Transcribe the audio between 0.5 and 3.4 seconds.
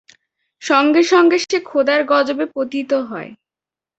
সঙ্গে সঙ্গে সে খোদার গযবে পতিত হয়।